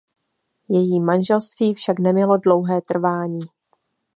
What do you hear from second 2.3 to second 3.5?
dlouhé trvání.